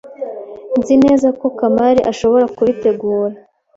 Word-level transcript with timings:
Nzi 0.79 0.95
neza 1.03 1.27
ko 1.39 1.47
Kamali 1.57 2.01
ashobora 2.11 2.45
kubitegura. 2.55 3.33